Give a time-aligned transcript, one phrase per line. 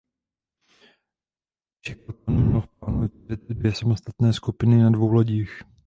[1.87, 5.63] Shackelton měl v plánu vytvořit dvě samostatné skupiny na dvou lodích.